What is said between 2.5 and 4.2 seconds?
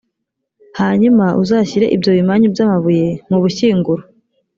by’amabuye mu bushyinguro.»